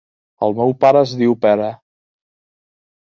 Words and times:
El 0.47 0.55
meu 0.59 0.71
pare 0.85 1.03
es 1.07 1.13
diu 1.21 1.37
Pere. 1.45 1.69